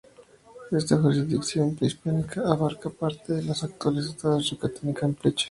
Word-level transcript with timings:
Esta 0.71 0.97
jurisdicción 0.97 1.75
prehispánica 1.75 2.41
abarcaba 2.51 2.95
parte 2.95 3.33
de 3.33 3.43
los 3.43 3.63
actuales 3.63 4.05
estados 4.07 4.39
de 4.45 4.49
Yucatán 4.49 4.81
y 4.81 4.87
de 4.87 4.93
Campeche. 4.95 5.39